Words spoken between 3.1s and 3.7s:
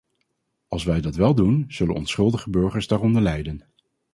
lijden.